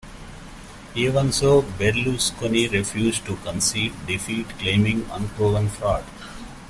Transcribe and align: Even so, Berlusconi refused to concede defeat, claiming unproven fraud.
Even 0.95 1.31
so, 1.31 1.61
Berlusconi 1.61 2.71
refused 2.71 3.23
to 3.27 3.35
concede 3.35 3.93
defeat, 4.07 4.49
claiming 4.57 5.05
unproven 5.11 5.69
fraud. 5.69 6.03